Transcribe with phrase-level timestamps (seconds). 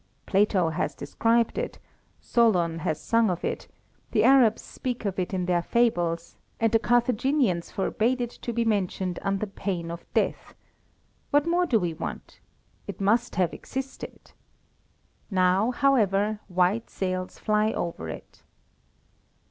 [0.25, 1.77] Plato has described it;
[2.19, 3.67] Solon has sung of it;
[4.13, 8.65] the Arabs speak of it in their fables, and the Carthaginians forbade it to be
[8.65, 10.55] mentioned under pain of death
[11.29, 12.39] what more do we want?
[12.87, 14.31] It must have existed!
[15.29, 18.41] Now, however, white sails fly over it.